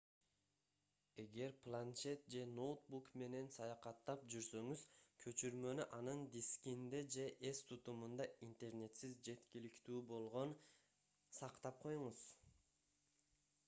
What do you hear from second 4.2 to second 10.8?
жүрсөңүз көчүрмөнү анын дискинде же эс тутумунда интернетсиз жеткиликтүү болгон